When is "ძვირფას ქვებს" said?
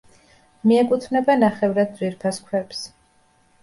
2.01-2.87